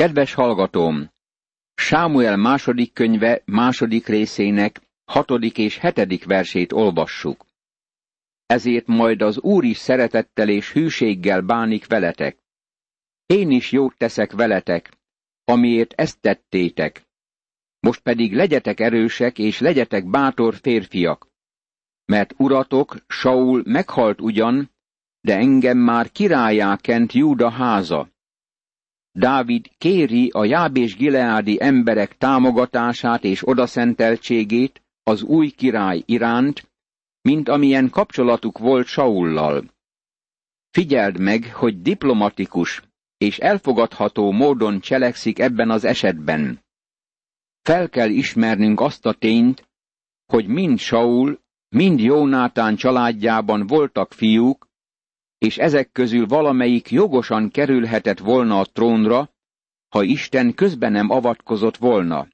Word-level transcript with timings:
Kedves 0.00 0.34
hallgatóm! 0.34 1.10
Sámuel 1.74 2.36
második 2.36 2.92
könyve 2.92 3.42
második 3.44 4.06
részének 4.06 4.80
hatodik 5.04 5.58
és 5.58 5.76
hetedik 5.78 6.24
versét 6.24 6.72
olvassuk. 6.72 7.46
Ezért 8.46 8.86
majd 8.86 9.22
az 9.22 9.38
Úr 9.38 9.64
is 9.64 9.76
szeretettel 9.76 10.48
és 10.48 10.72
hűséggel 10.72 11.40
bánik 11.40 11.86
veletek. 11.86 12.38
Én 13.26 13.50
is 13.50 13.72
jót 13.72 13.96
teszek 13.96 14.32
veletek, 14.32 14.90
amiért 15.44 15.92
ezt 15.92 16.20
tettétek. 16.20 17.08
Most 17.80 18.00
pedig 18.00 18.34
legyetek 18.34 18.80
erősek 18.80 19.38
és 19.38 19.60
legyetek 19.60 20.04
bátor 20.10 20.54
férfiak. 20.54 21.28
Mert 22.04 22.34
uratok, 22.36 22.96
Saul 23.06 23.62
meghalt 23.66 24.20
ugyan, 24.20 24.70
de 25.20 25.36
engem 25.36 25.78
már 25.78 26.10
királyá 26.10 26.76
kent 26.76 27.12
Júda 27.12 27.50
háza. 27.50 28.08
Dávid 29.12 29.68
kéri 29.78 30.28
a 30.28 30.44
Jábés 30.44 30.96
Gileádi 30.96 31.62
emberek 31.62 32.16
támogatását 32.16 33.24
és 33.24 33.48
odaszenteltségét 33.48 34.82
az 35.02 35.22
új 35.22 35.50
király 35.50 36.02
iránt, 36.06 36.70
mint 37.22 37.48
amilyen 37.48 37.90
kapcsolatuk 37.90 38.58
volt 38.58 38.86
Saullal. 38.86 39.64
Figyeld 40.70 41.18
meg, 41.18 41.54
hogy 41.54 41.82
diplomatikus 41.82 42.82
és 43.16 43.38
elfogadható 43.38 44.32
módon 44.32 44.80
cselekszik 44.80 45.38
ebben 45.38 45.70
az 45.70 45.84
esetben. 45.84 46.64
Fel 47.62 47.88
kell 47.88 48.08
ismernünk 48.10 48.80
azt 48.80 49.06
a 49.06 49.12
tényt, 49.12 49.68
hogy 50.26 50.46
mind 50.46 50.78
Saul, 50.78 51.40
mind 51.68 52.00
Jónátán 52.00 52.76
családjában 52.76 53.66
voltak 53.66 54.12
fiúk, 54.12 54.66
és 55.40 55.58
ezek 55.58 55.92
közül 55.92 56.26
valamelyik 56.26 56.90
jogosan 56.90 57.50
kerülhetett 57.50 58.18
volna 58.18 58.58
a 58.58 58.64
trónra, 58.64 59.30
ha 59.88 60.02
Isten 60.02 60.54
közben 60.54 60.92
nem 60.92 61.10
avatkozott 61.10 61.76
volna. 61.76 62.28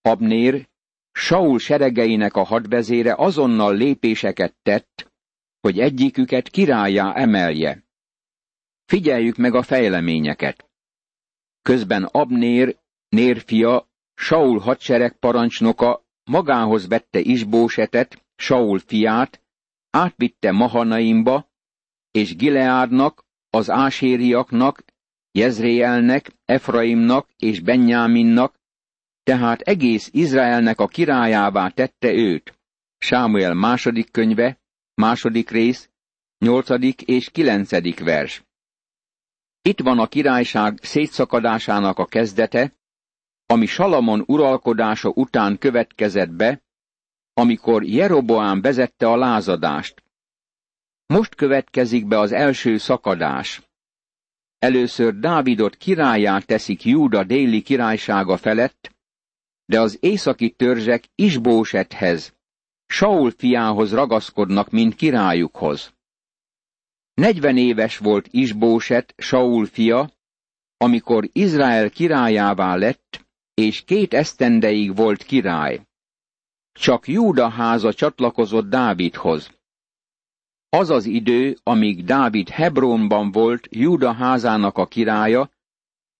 Abnér, 0.00 0.68
Saul 1.12 1.58
seregeinek 1.58 2.36
a 2.36 2.42
hadvezére 2.42 3.14
azonnal 3.14 3.76
lépéseket 3.76 4.54
tett, 4.62 5.12
hogy 5.60 5.78
egyiküket 5.78 6.48
királyá 6.48 7.12
emelje. 7.12 7.84
Figyeljük 8.84 9.36
meg 9.36 9.54
a 9.54 9.62
fejleményeket. 9.62 10.70
Közben 11.62 12.04
Abnér, 12.04 12.78
Nérfia, 13.08 13.88
Saul 14.14 14.58
hadsereg 14.58 15.18
parancsnoka 15.18 16.04
magához 16.24 16.88
vette 16.88 17.18
Isbósetet, 17.18 18.24
Saul 18.36 18.78
fiát, 18.78 19.42
átvitte 19.90 20.52
Mahanaimba, 20.52 21.50
és 22.12 22.36
Gileádnak, 22.36 23.24
az 23.50 23.70
ásériaknak, 23.70 24.84
Jezréelnek, 25.32 26.30
Efraimnak 26.44 27.28
és 27.36 27.60
Benyáminnak, 27.60 28.60
tehát 29.22 29.60
egész 29.60 30.08
Izraelnek 30.12 30.80
a 30.80 30.86
királyává 30.86 31.68
tette 31.68 32.12
őt. 32.12 32.58
Sámuel 32.98 33.54
második 33.54 34.10
könyve, 34.10 34.60
második 34.94 35.50
rész, 35.50 35.90
nyolcadik 36.38 37.02
és 37.02 37.30
kilencedik 37.30 38.00
vers. 38.00 38.44
Itt 39.62 39.80
van 39.80 39.98
a 39.98 40.06
királyság 40.06 40.78
szétszakadásának 40.82 41.98
a 41.98 42.06
kezdete, 42.06 42.76
ami 43.46 43.66
Salamon 43.66 44.24
uralkodása 44.26 45.08
után 45.08 45.58
következett 45.58 46.30
be, 46.30 46.62
amikor 47.34 47.84
Jeroboám 47.84 48.60
vezette 48.60 49.06
a 49.06 49.16
lázadást. 49.16 50.02
Most 51.12 51.34
következik 51.34 52.06
be 52.06 52.18
az 52.18 52.32
első 52.32 52.78
szakadás. 52.78 53.62
Először 54.58 55.18
Dávidot 55.18 55.76
királyá 55.76 56.38
teszik 56.38 56.84
Júda 56.84 57.24
déli 57.24 57.62
királysága 57.62 58.36
felett, 58.36 58.94
de 59.64 59.80
az 59.80 59.98
északi 60.00 60.50
törzsek 60.50 61.04
Isbósethez, 61.14 62.34
Saul 62.86 63.30
fiához 63.30 63.92
ragaszkodnak, 63.92 64.70
mint 64.70 64.94
királyukhoz. 64.94 65.94
Negyven 67.14 67.56
éves 67.56 67.98
volt 67.98 68.28
Isbóset, 68.30 69.14
Saul 69.16 69.66
fia, 69.66 70.10
amikor 70.76 71.28
Izrael 71.32 71.90
királyává 71.90 72.74
lett, 72.74 73.26
és 73.54 73.84
két 73.84 74.14
esztendeig 74.14 74.96
volt 74.96 75.22
király. 75.22 75.80
Csak 76.72 77.08
Júda 77.08 77.48
háza 77.48 77.92
csatlakozott 77.94 78.68
Dávidhoz. 78.68 79.60
Az 80.76 80.90
az 80.90 81.04
idő, 81.04 81.56
amíg 81.62 82.04
Dávid 82.04 82.48
Hebronban 82.48 83.30
volt 83.30 83.68
Júda 83.70 84.12
házának 84.12 84.78
a 84.78 84.86
királya, 84.86 85.50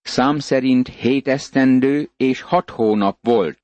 szám 0.02 0.38
szerint 0.38 0.88
hét 0.88 1.28
esztendő 1.28 2.10
és 2.16 2.40
hat 2.40 2.70
hónap 2.70 3.18
volt. 3.20 3.62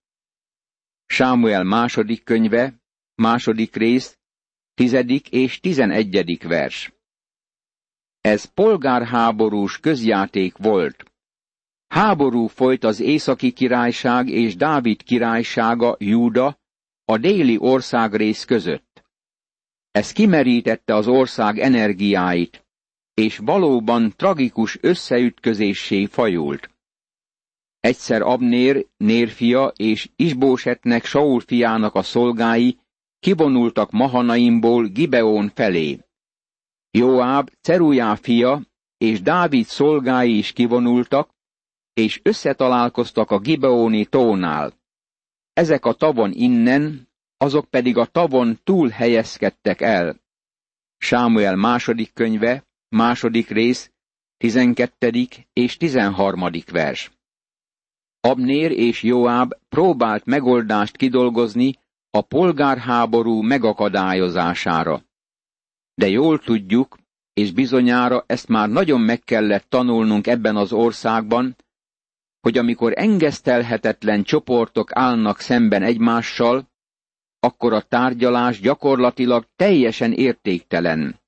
Sámuel 1.06 1.65
második 1.65 2.25
könyve, 2.25 2.75
második 3.15 3.77
rész, 3.77 4.19
tizedik 4.75 5.28
és 5.28 5.60
tizenegyedik 5.60 6.43
vers. 6.43 6.93
Ez 8.21 8.44
polgárháborús 8.44 9.78
közjáték 9.81 10.56
volt. 10.56 11.04
Háború 11.87 12.47
folyt 12.47 12.84
az 12.84 13.00
északi 13.00 13.53
királyság 13.53 14.28
és 14.28 14.56
Dávid 14.56 15.03
királysága, 15.03 15.97
Júda, 15.98 16.59
a 17.04 17.19
déli 17.19 17.59
országrész 17.59 18.44
között. 18.44 18.88
Ez 19.91 20.12
kimerítette 20.12 20.94
az 20.94 21.06
ország 21.09 21.59
energiáit, 21.59 22.66
és 23.15 23.38
valóban 23.38 24.12
tragikus 24.16 24.78
összeütközéssé 24.81 26.06
fajult. 26.06 26.71
Egyszer 27.81 28.22
Abnér, 28.22 28.87
Nérfia 28.97 29.72
és 29.77 30.10
Isbósetnek 30.16 31.04
Saul 31.04 31.41
fiának 31.41 31.94
a 31.94 32.03
szolgái 32.03 32.78
kivonultak 33.19 33.91
Mahanaimból 33.91 34.87
Gibeón 34.87 35.50
felé. 35.54 35.98
Joáb, 36.91 37.50
Cerujá 37.60 38.15
fia 38.15 38.62
és 38.98 39.22
Dávid 39.22 39.65
szolgái 39.65 40.38
is 40.38 40.53
kivonultak, 40.53 41.31
és 41.93 42.21
összetalálkoztak 42.22 43.31
a 43.31 43.38
Gibeóni 43.38 44.06
tónál. 44.06 44.72
Ezek 45.53 45.84
a 45.84 45.93
tavon 45.93 46.32
innen, 46.32 47.07
azok 47.38 47.65
pedig 47.71 47.97
a 47.97 48.06
tavon 48.06 48.59
túl 48.65 48.88
helyezkedtek 48.88 49.81
el. 49.81 50.16
Sámuel 50.97 51.56
második 51.56 52.12
könyve, 52.12 52.65
második 52.88 53.49
rész, 53.49 53.91
tizenkettedik 54.37 55.48
és 55.53 55.77
tizenharmadik 55.77 56.71
vers. 56.71 57.10
Abnér 58.21 58.71
és 58.71 59.03
Joáb 59.03 59.53
próbált 59.69 60.25
megoldást 60.25 60.97
kidolgozni 60.97 61.75
a 62.10 62.21
polgárháború 62.21 63.41
megakadályozására. 63.43 65.03
De 65.94 66.09
jól 66.09 66.38
tudjuk, 66.38 66.98
és 67.32 67.53
bizonyára 67.53 68.25
ezt 68.27 68.48
már 68.48 68.69
nagyon 68.69 69.00
meg 69.00 69.21
kellett 69.21 69.65
tanulnunk 69.69 70.27
ebben 70.27 70.56
az 70.56 70.72
országban, 70.72 71.56
hogy 72.41 72.59
amikor 72.59 72.93
engesztelhetetlen 72.97 74.22
csoportok 74.22 74.91
állnak 74.93 75.41
szemben 75.41 75.82
egymással, 75.82 76.69
akkor 77.41 77.72
a 77.72 77.82
tárgyalás 77.82 78.60
gyakorlatilag 78.60 79.47
teljesen 79.56 80.12
értéktelen. 80.12 81.21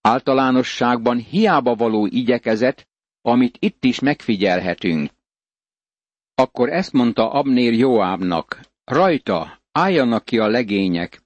Általánosságban 0.00 1.16
hiába 1.18 1.74
való 1.74 2.06
igyekezet, 2.06 2.88
amit 3.22 3.56
itt 3.60 3.84
is 3.84 3.98
megfigyelhetünk. 3.98 5.10
Akkor 6.34 6.68
ezt 6.68 6.92
mondta 6.92 7.30
Abnér 7.30 7.72
Joábnak, 7.72 8.60
rajta, 8.84 9.60
álljanak 9.72 10.24
ki 10.24 10.38
a 10.38 10.46
legények, 10.46 11.22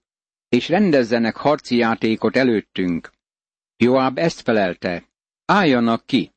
és 0.48 0.68
rendezzenek 0.68 1.36
harci 1.36 1.76
játékot 1.76 2.36
előttünk. 2.36 3.10
Joáb 3.76 4.18
ezt 4.18 4.40
felelte, 4.40 5.04
álljanak 5.44 6.06
ki. 6.06 6.30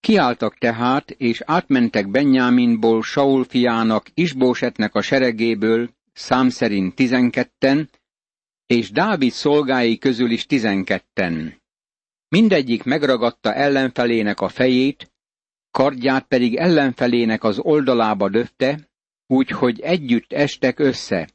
Kiálltak 0.00 0.58
tehát, 0.58 1.10
és 1.10 1.42
átmentek 1.46 2.08
Benyáminból 2.10 3.02
Saul 3.02 3.44
fiának, 3.44 4.06
Isbósetnek 4.14 4.94
a 4.94 5.02
seregéből, 5.02 5.90
szám 6.18 6.48
szerint 6.48 6.94
tizenketten, 6.94 7.90
és 8.66 8.90
Dávid 8.90 9.32
szolgái 9.32 9.98
közül 9.98 10.30
is 10.30 10.46
tizenketten. 10.46 11.62
Mindegyik 12.28 12.84
megragadta 12.84 13.54
ellenfelének 13.54 14.40
a 14.40 14.48
fejét, 14.48 15.12
kardját 15.70 16.26
pedig 16.26 16.56
ellenfelének 16.56 17.44
az 17.44 17.58
oldalába 17.58 18.28
döfte, 18.28 18.88
úgyhogy 19.26 19.80
együtt 19.80 20.32
estek 20.32 20.78
össze. 20.78 21.28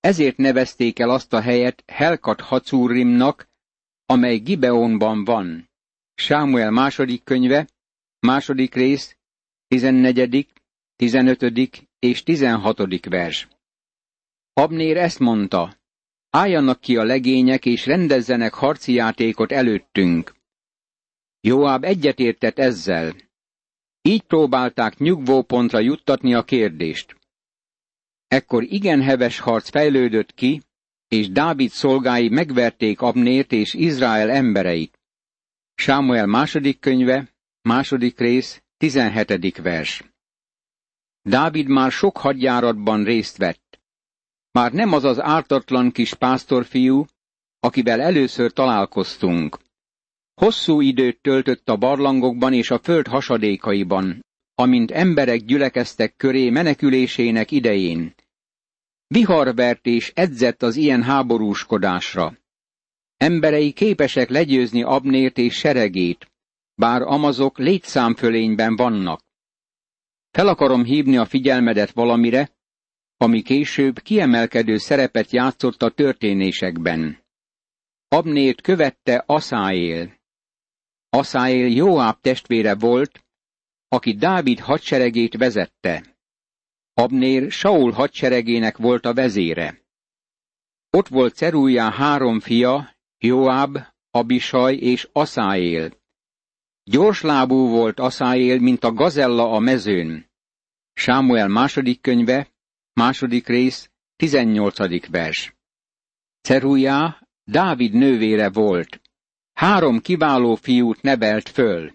Ezért 0.00 0.36
nevezték 0.36 0.98
el 0.98 1.10
azt 1.10 1.32
a 1.32 1.40
helyet 1.40 1.82
Helkat 1.86 2.40
Hacúrimnak, 2.40 3.48
amely 4.06 4.38
Gibeonban 4.38 5.24
van. 5.24 5.70
Sámuel 6.14 6.70
második 6.70 7.24
könyve, 7.24 7.68
második 8.18 8.74
rész, 8.74 9.16
tizennegyedik, 9.68 10.52
tizenötödik 10.96 11.88
és 11.98 12.22
tizenhatodik 12.22 13.06
vers. 13.06 13.48
Abnér 14.58 14.96
ezt 14.96 15.18
mondta, 15.18 15.76
álljanak 16.30 16.80
ki 16.80 16.96
a 16.96 17.02
legények 17.04 17.64
és 17.66 17.86
rendezzenek 17.86 18.54
harci 18.54 18.92
játékot 18.92 19.52
előttünk. 19.52 20.34
Joáb 21.40 21.84
egyetértett 21.84 22.58
ezzel. 22.58 23.14
Így 24.02 24.22
próbálták 24.22 24.98
nyugvópontra 24.98 25.78
juttatni 25.78 26.34
a 26.34 26.42
kérdést. 26.42 27.16
Ekkor 28.28 28.62
igen 28.62 29.02
heves 29.02 29.38
harc 29.38 29.70
fejlődött 29.70 30.34
ki, 30.34 30.62
és 31.08 31.28
Dávid 31.28 31.70
szolgái 31.70 32.28
megverték 32.28 33.00
Abnért 33.00 33.52
és 33.52 33.74
Izrael 33.74 34.30
embereit. 34.30 34.98
Sámuel 35.74 36.26
második 36.26 36.80
könyve, 36.80 37.28
második 37.62 38.18
rész, 38.18 38.62
tizenhetedik 38.76 39.62
vers. 39.62 40.04
Dávid 41.22 41.66
már 41.68 41.90
sok 41.90 42.16
hadjáratban 42.16 43.04
részt 43.04 43.36
vett. 43.36 43.65
Már 44.56 44.72
nem 44.72 44.92
az 44.92 45.04
az 45.04 45.20
ártatlan 45.20 45.90
kis 45.90 46.14
pásztorfiú, 46.14 47.04
akivel 47.60 48.00
először 48.00 48.52
találkoztunk. 48.52 49.58
Hosszú 50.34 50.80
időt 50.80 51.20
töltött 51.20 51.68
a 51.68 51.76
barlangokban 51.76 52.52
és 52.52 52.70
a 52.70 52.78
föld 52.78 53.06
hasadékaiban, 53.06 54.24
amint 54.54 54.90
emberek 54.90 55.44
gyülekeztek 55.44 56.16
köré 56.16 56.50
menekülésének 56.50 57.50
idején. 57.50 58.14
Viharvert 59.06 59.86
és 59.86 60.12
edzett 60.14 60.62
az 60.62 60.76
ilyen 60.76 61.02
háborúskodásra. 61.02 62.38
Emberei 63.16 63.72
képesek 63.72 64.28
legyőzni 64.28 64.82
Abnért 64.82 65.38
és 65.38 65.54
seregét, 65.54 66.32
bár 66.74 67.02
amazok 67.02 67.58
létszámfölényben 67.58 68.76
vannak. 68.76 69.20
Fel 70.30 70.48
akarom 70.48 70.84
hívni 70.84 71.16
a 71.16 71.24
figyelmedet 71.24 71.90
valamire, 71.90 72.55
ami 73.16 73.42
később 73.42 73.98
kiemelkedő 73.98 74.76
szerepet 74.76 75.30
játszott 75.30 75.82
a 75.82 75.90
történésekben. 75.90 77.24
Abnét 78.08 78.60
követte 78.60 79.22
Aszáél. 79.26 80.14
Aszáél 81.08 81.76
Joáb 81.76 82.20
testvére 82.20 82.74
volt, 82.74 83.24
aki 83.88 84.14
Dávid 84.14 84.58
hadseregét 84.58 85.36
vezette. 85.36 86.16
Abnér 86.94 87.50
Saul 87.50 87.92
hadseregének 87.92 88.76
volt 88.76 89.06
a 89.06 89.14
vezére. 89.14 89.84
Ott 90.90 91.08
volt 91.08 91.34
Cerújá 91.34 91.92
három 91.92 92.40
fia, 92.40 92.90
Joáb, 93.18 93.78
Abisaj 94.10 94.74
és 94.74 95.08
Aszáél. 95.12 95.90
Gyorslábú 96.84 97.68
volt 97.68 98.00
Aszáél, 98.00 98.60
mint 98.60 98.84
a 98.84 98.92
gazella 98.92 99.50
a 99.50 99.58
mezőn. 99.58 100.30
Sámuel 100.92 101.48
második 101.48 102.00
könyve, 102.00 102.55
második 102.96 103.46
rész, 103.46 103.90
tizennyolcadik 104.16 105.06
vers. 105.06 105.56
Cerújá 106.40 107.28
Dávid 107.44 107.92
nővére 107.92 108.50
volt. 108.50 109.00
Három 109.52 110.00
kiváló 110.00 110.54
fiút 110.54 111.02
nevelt 111.02 111.48
föl. 111.48 111.92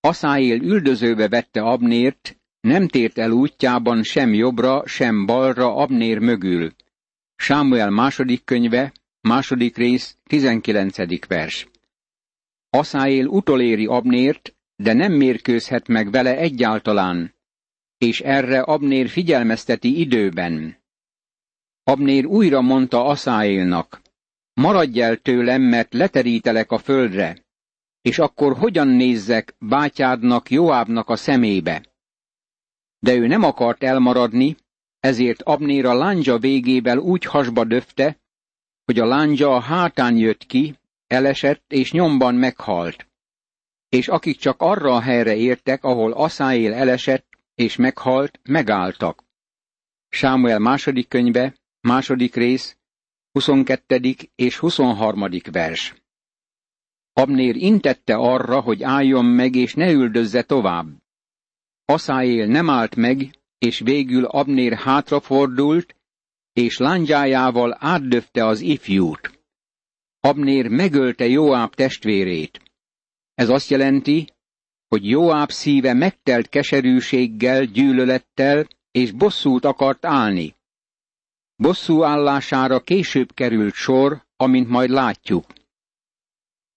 Aszáél 0.00 0.62
üldözőbe 0.62 1.28
vette 1.28 1.60
Abnért, 1.60 2.38
nem 2.60 2.88
tért 2.88 3.18
el 3.18 3.30
útjában 3.30 4.02
sem 4.02 4.34
jobbra, 4.34 4.86
sem 4.86 5.26
balra 5.26 5.74
Abnér 5.74 6.18
mögül. 6.18 6.72
Sámuel 7.36 7.90
második 7.90 8.44
könyve, 8.44 8.92
második 9.20 9.76
rész, 9.76 10.16
tizenkilencedik 10.24 11.26
vers. 11.26 11.68
Aszáél 12.70 13.26
utoléri 13.26 13.86
Abnért, 13.86 14.56
de 14.76 14.92
nem 14.92 15.12
mérkőzhet 15.12 15.88
meg 15.88 16.10
vele 16.10 16.36
egyáltalán, 16.36 17.35
és 17.98 18.20
erre 18.20 18.60
Abnér 18.60 19.08
figyelmezteti 19.08 20.00
időben. 20.00 20.76
Abnér 21.82 22.26
újra 22.26 22.60
mondta 22.60 23.04
Aszáélnak, 23.04 24.00
maradj 24.54 25.00
el 25.00 25.16
tőlem, 25.16 25.62
mert 25.62 25.94
leterítelek 25.94 26.70
a 26.70 26.78
földre, 26.78 27.44
és 28.02 28.18
akkor 28.18 28.56
hogyan 28.56 28.88
nézzek 28.88 29.54
bátyádnak, 29.58 30.50
Joábnak 30.50 31.08
a 31.08 31.16
szemébe? 31.16 31.82
De 32.98 33.14
ő 33.14 33.26
nem 33.26 33.42
akart 33.42 33.82
elmaradni, 33.82 34.56
ezért 35.00 35.42
Abnér 35.42 35.86
a 35.86 35.94
lándzsa 35.94 36.38
végével 36.38 36.98
úgy 36.98 37.24
hasba 37.24 37.64
döfte, 37.64 38.18
hogy 38.84 38.98
a 38.98 39.06
lándzsa 39.06 39.54
a 39.54 39.60
hátán 39.60 40.16
jött 40.16 40.46
ki, 40.46 40.74
elesett 41.06 41.72
és 41.72 41.92
nyomban 41.92 42.34
meghalt. 42.34 43.06
És 43.88 44.08
akik 44.08 44.36
csak 44.38 44.60
arra 44.60 44.94
a 44.94 45.00
helyre 45.00 45.36
értek, 45.36 45.84
ahol 45.84 46.12
Aszáél 46.12 46.72
elesett 46.72 47.35
és 47.56 47.76
meghalt, 47.76 48.40
megálltak. 48.42 49.24
Sámuel 50.08 50.58
második 50.58 51.08
könyve, 51.08 51.54
második 51.80 52.34
rész, 52.34 52.76
22. 53.32 54.14
és 54.34 54.58
23. 54.58 55.28
vers. 55.52 55.94
Abnér 57.12 57.56
intette 57.56 58.14
arra, 58.14 58.60
hogy 58.60 58.82
álljon 58.82 59.24
meg 59.24 59.54
és 59.54 59.74
ne 59.74 59.90
üldözze 59.90 60.42
tovább. 60.42 60.86
Aszáél 61.84 62.46
nem 62.46 62.70
állt 62.70 62.96
meg, 62.96 63.38
és 63.58 63.78
végül 63.78 64.24
Abnér 64.24 64.72
hátrafordult, 64.72 65.96
és 66.52 66.78
lándzsájával 66.78 67.76
átdöfte 67.80 68.46
az 68.46 68.60
ifjút. 68.60 69.40
Abnér 70.20 70.68
megölte 70.68 71.26
Joáb 71.26 71.74
testvérét. 71.74 72.60
Ez 73.34 73.48
azt 73.48 73.70
jelenti, 73.70 74.26
hogy 74.88 75.08
Joáb 75.08 75.50
szíve 75.50 75.92
megtelt 75.92 76.48
keserűséggel, 76.48 77.64
gyűlölettel, 77.64 78.66
és 78.90 79.10
bosszút 79.10 79.64
akart 79.64 80.04
állni. 80.04 80.54
Bosszú 81.56 82.02
állására 82.02 82.80
később 82.80 83.34
került 83.34 83.74
sor, 83.74 84.24
amint 84.36 84.68
majd 84.68 84.90
látjuk. 84.90 85.44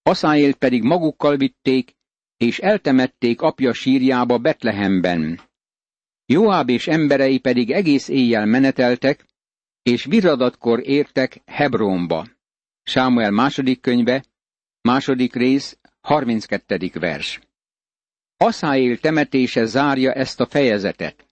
Aszáélt 0.02 0.56
pedig 0.56 0.82
magukkal 0.82 1.36
vitték, 1.36 1.96
és 2.36 2.58
eltemették 2.58 3.40
apja 3.40 3.72
sírjába 3.72 4.38
Betlehemben. 4.38 5.40
Joáb 6.26 6.68
és 6.68 6.86
emberei 6.86 7.38
pedig 7.38 7.70
egész 7.70 8.08
éjjel 8.08 8.46
meneteltek, 8.46 9.26
és 9.82 10.04
viradatkor 10.04 10.80
értek 10.88 11.42
Hebrónba. 11.44 12.26
Sámuel 12.82 13.30
második 13.30 13.80
könyve, 13.80 14.24
második 14.80 15.34
rész, 15.34 15.78
32. 16.00 16.90
vers. 16.94 17.40
Aszáél 18.42 18.98
temetése 18.98 19.64
zárja 19.64 20.12
ezt 20.12 20.40
a 20.40 20.46
fejezetet. 20.46 21.28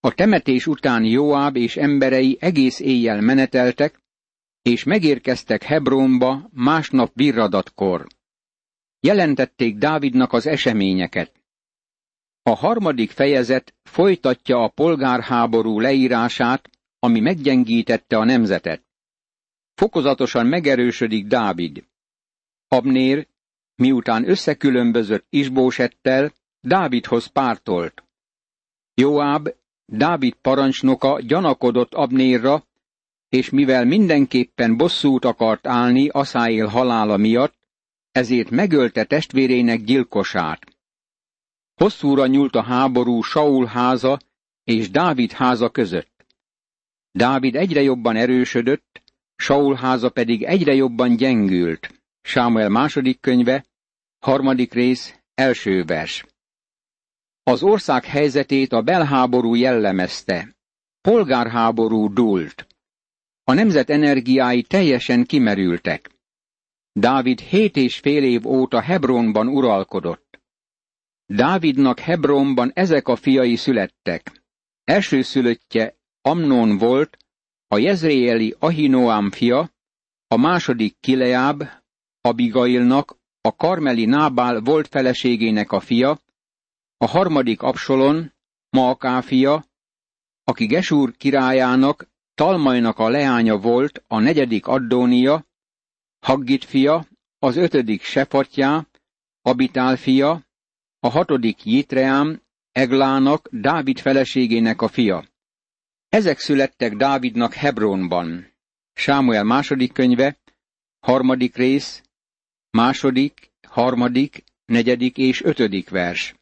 A 0.00 0.14
temetés 0.14 0.66
után 0.66 1.04
Joáb 1.04 1.56
és 1.56 1.76
emberei 1.76 2.36
egész 2.40 2.80
éjjel 2.80 3.20
meneteltek, 3.20 4.00
és 4.62 4.84
megérkeztek 4.84 5.62
Hebrónba 5.62 6.48
másnap 6.52 7.10
virradatkor. 7.14 8.06
Jelentették 9.00 9.76
Dávidnak 9.76 10.32
az 10.32 10.46
eseményeket. 10.46 11.32
A 12.42 12.54
harmadik 12.54 13.10
fejezet 13.10 13.74
folytatja 13.82 14.62
a 14.62 14.68
polgárháború 14.68 15.80
leírását, 15.80 16.70
ami 16.98 17.20
meggyengítette 17.20 18.16
a 18.16 18.24
nemzetet. 18.24 18.82
Fokozatosan 19.74 20.46
megerősödik 20.46 21.26
Dávid. 21.26 21.84
Abnér, 22.68 23.28
miután 23.74 24.28
összekülönbözött 24.28 25.26
Isbósettel, 25.28 26.32
Dávidhoz 26.66 27.26
pártolt. 27.26 28.04
Joáb 28.94 29.48
Dávid 29.84 30.34
parancsnoka 30.34 31.20
gyanakodott 31.20 31.94
Abnérra, 31.94 32.64
és 33.28 33.50
mivel 33.50 33.84
mindenképpen 33.84 34.76
bosszút 34.76 35.24
akart 35.24 35.66
állni 35.66 36.08
Aszáél 36.08 36.66
halála 36.66 37.16
miatt, 37.16 37.54
ezért 38.12 38.50
megölte 38.50 39.04
testvérének 39.04 39.80
gyilkosát. 39.80 40.66
Hosszúra 41.74 42.26
nyúlt 42.26 42.54
a 42.54 42.62
háború 42.62 43.20
Saul 43.22 43.66
háza 43.66 44.18
és 44.64 44.90
Dávid 44.90 45.32
háza 45.32 45.70
között. 45.70 46.26
Dávid 47.12 47.54
egyre 47.54 47.82
jobban 47.82 48.16
erősödött, 48.16 49.02
Saul 49.36 49.74
háza 49.74 50.10
pedig 50.10 50.42
egyre 50.42 50.74
jobban 50.74 51.16
gyengült. 51.16 52.02
Sámuel 52.22 52.68
második 52.68 53.20
könyve, 53.20 53.64
harmadik 54.18 54.72
rész, 54.72 55.18
első 55.34 55.84
vers. 55.84 56.24
Az 57.48 57.62
ország 57.62 58.04
helyzetét 58.04 58.72
a 58.72 58.82
belháború 58.82 59.54
jellemezte. 59.54 60.56
Polgárháború 61.00 62.12
dúlt. 62.12 62.66
A 63.44 63.52
nemzet 63.52 63.90
energiái 63.90 64.62
teljesen 64.62 65.24
kimerültek. 65.24 66.10
Dávid 66.92 67.40
hét 67.40 67.76
és 67.76 67.98
fél 67.98 68.24
év 68.24 68.46
óta 68.46 68.80
Hebronban 68.80 69.48
uralkodott. 69.48 70.40
Dávidnak 71.26 71.98
Hebronban 71.98 72.70
ezek 72.74 73.08
a 73.08 73.16
fiai 73.16 73.56
születtek. 73.56 74.42
Első 74.84 75.22
szülöttje 75.22 75.96
Amnon 76.20 76.78
volt, 76.78 77.16
a 77.68 77.78
jezréeli 77.78 78.56
Ahinoám 78.58 79.30
fia, 79.30 79.70
a 80.28 80.36
második 80.36 80.96
Kileáb, 81.00 81.62
Abigailnak, 82.20 83.16
a 83.40 83.56
karmeli 83.56 84.04
Nábál 84.04 84.60
volt 84.60 84.88
feleségének 84.88 85.72
a 85.72 85.80
fia, 85.80 86.24
a 86.98 87.06
harmadik 87.06 87.62
Absolon, 87.62 88.32
Maaká 88.70 89.20
fia, 89.20 89.64
aki 90.44 90.66
Gesúr 90.66 91.16
királyának, 91.16 92.08
Talmajnak 92.34 92.98
a 92.98 93.08
leánya 93.08 93.58
volt, 93.58 94.04
a 94.06 94.18
negyedik 94.18 94.66
Addónia, 94.66 95.46
Haggit 96.20 96.64
fia, 96.64 97.06
az 97.38 97.56
ötödik 97.56 98.02
Sefatjá, 98.02 98.86
Abitál 99.42 99.96
fia, 99.96 100.46
a 101.00 101.08
hatodik 101.08 101.64
Jitreám, 101.64 102.42
Eglának, 102.72 103.48
Dávid 103.50 103.98
feleségének 103.98 104.82
a 104.82 104.88
fia. 104.88 105.24
Ezek 106.08 106.38
születtek 106.38 106.96
Dávidnak 106.96 107.54
Hebronban. 107.54 108.52
Sámuel 108.92 109.44
második 109.44 109.92
könyve, 109.92 110.36
harmadik 111.00 111.56
rész, 111.56 112.02
második, 112.70 113.52
harmadik, 113.68 114.44
negyedik 114.64 115.16
és 115.16 115.42
ötödik 115.42 115.88
vers. 115.88 116.34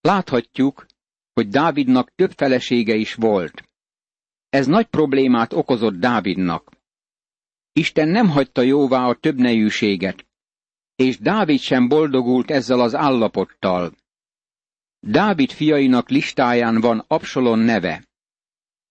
Láthatjuk, 0.00 0.86
hogy 1.32 1.48
Dávidnak 1.48 2.14
több 2.14 2.32
felesége 2.32 2.94
is 2.94 3.14
volt. 3.14 3.68
Ez 4.48 4.66
nagy 4.66 4.86
problémát 4.86 5.52
okozott 5.52 5.94
Dávidnak. 5.94 6.70
Isten 7.72 8.08
nem 8.08 8.28
hagyta 8.28 8.62
jóvá 8.62 9.06
a 9.06 9.14
többnejűséget, 9.14 10.26
és 10.96 11.18
Dávid 11.18 11.58
sem 11.60 11.88
boldogult 11.88 12.50
ezzel 12.50 12.80
az 12.80 12.94
állapottal. 12.94 13.94
Dávid 15.00 15.50
fiainak 15.50 16.08
listáján 16.08 16.80
van 16.80 17.04
Absalon 17.06 17.58
neve. 17.58 18.08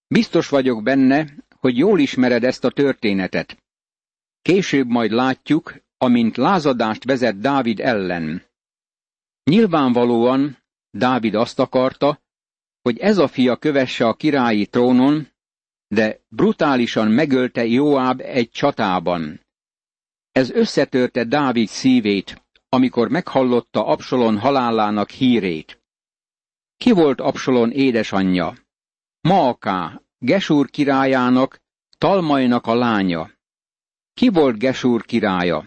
Biztos 0.07 0.49
vagyok 0.49 0.83
benne, 0.83 1.33
hogy 1.59 1.77
jól 1.77 1.99
ismered 1.99 2.43
ezt 2.43 2.63
a 2.63 2.71
történetet. 2.71 3.63
Később 4.41 4.87
majd 4.87 5.11
látjuk, 5.11 5.75
amint 5.97 6.37
lázadást 6.37 7.03
vezet 7.03 7.39
Dávid 7.39 7.79
ellen. 7.79 8.43
Nyilvánvalóan 9.43 10.57
Dávid 10.91 11.35
azt 11.35 11.59
akarta, 11.59 12.21
hogy 12.81 12.97
ez 12.97 13.17
a 13.17 13.27
fia 13.27 13.55
kövesse 13.55 14.07
a 14.07 14.13
királyi 14.13 14.65
trónon, 14.65 15.27
de 15.87 16.19
brutálisan 16.27 17.11
megölte 17.11 17.65
Joáb 17.65 18.21
egy 18.21 18.49
csatában. 18.49 19.41
Ez 20.31 20.49
összetörte 20.49 21.23
Dávid 21.23 21.67
szívét, 21.67 22.43
amikor 22.69 23.09
meghallotta 23.09 23.85
Absalon 23.85 24.37
halálának 24.37 25.09
hírét. 25.09 25.81
Ki 26.77 26.91
volt 26.91 27.19
Absalon 27.19 27.71
édesanyja? 27.71 28.57
Maaká, 29.21 30.01
Gesúr 30.17 30.69
királyának, 30.69 31.61
Talmajnak 31.97 32.65
a 32.65 32.73
lánya. 32.73 33.31
Ki 34.13 34.29
volt 34.29 34.57
Gesúr 34.57 35.05
királya? 35.05 35.65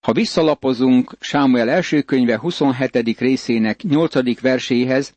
Ha 0.00 0.12
visszalapozunk 0.12 1.16
Sámuel 1.20 1.70
első 1.70 2.02
könyve 2.02 2.38
27. 2.38 3.18
részének 3.18 3.82
8. 3.82 4.40
verséhez, 4.40 5.14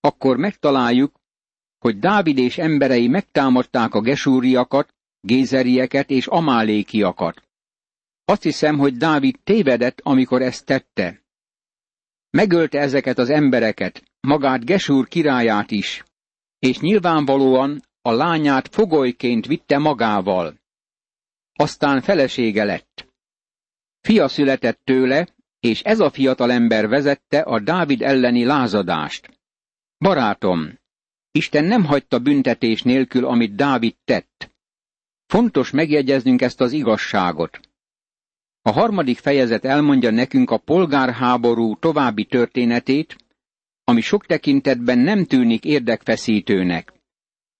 akkor 0.00 0.36
megtaláljuk, 0.36 1.20
hogy 1.78 1.98
Dávid 1.98 2.38
és 2.38 2.58
emberei 2.58 3.08
megtámadták 3.08 3.94
a 3.94 4.00
gesúriakat, 4.00 4.94
gézerieket 5.20 6.10
és 6.10 6.26
amálékiakat. 6.26 7.42
Azt 8.24 8.42
hiszem, 8.42 8.78
hogy 8.78 8.96
Dávid 8.96 9.38
tévedett, 9.44 10.00
amikor 10.02 10.42
ezt 10.42 10.64
tette. 10.64 11.22
Megölte 12.30 12.78
ezeket 12.78 13.18
az 13.18 13.30
embereket, 13.30 14.02
magát 14.20 14.64
Gesúr 14.64 15.08
királyát 15.08 15.70
is, 15.70 16.04
és 16.58 16.78
nyilvánvalóan 16.78 17.82
a 18.02 18.12
lányát 18.12 18.68
fogolyként 18.68 19.46
vitte 19.46 19.78
magával. 19.78 20.54
Aztán 21.52 22.00
felesége 22.00 22.64
lett. 22.64 23.03
Fia 24.06 24.28
született 24.28 24.80
tőle, 24.84 25.28
és 25.60 25.82
ez 25.82 26.00
a 26.00 26.10
fiatal 26.10 26.52
ember 26.52 26.88
vezette 26.88 27.40
a 27.40 27.60
Dávid 27.60 28.02
elleni 28.02 28.44
lázadást. 28.44 29.40
Barátom, 29.98 30.78
Isten 31.30 31.64
nem 31.64 31.84
hagyta 31.84 32.18
büntetés 32.18 32.82
nélkül, 32.82 33.24
amit 33.26 33.54
Dávid 33.54 33.94
tett. 34.04 34.50
Fontos 35.26 35.70
megjegyeznünk 35.70 36.42
ezt 36.42 36.60
az 36.60 36.72
igazságot. 36.72 37.60
A 38.62 38.70
harmadik 38.70 39.18
fejezet 39.18 39.64
elmondja 39.64 40.10
nekünk 40.10 40.50
a 40.50 40.58
polgárháború 40.58 41.76
további 41.76 42.24
történetét, 42.24 43.16
ami 43.84 44.00
sok 44.00 44.26
tekintetben 44.26 44.98
nem 44.98 45.24
tűnik 45.24 45.64
érdekfeszítőnek. 45.64 46.92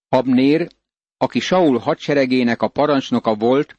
Abnér, 0.08 0.68
aki 1.16 1.40
Saul 1.40 1.78
hadseregének 1.78 2.62
a 2.62 2.68
parancsnoka 2.68 3.34
volt, 3.34 3.74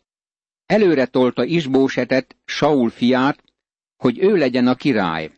előre 0.66 1.06
tolta 1.06 1.44
Isbósetet, 1.44 2.36
Saul 2.46 2.90
fiát, 2.90 3.44
hogy 3.96 4.20
ő 4.20 4.36
legyen 4.36 4.68
a 4.68 4.76
király. 4.76 5.32